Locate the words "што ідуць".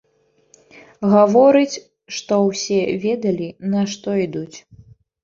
3.93-4.57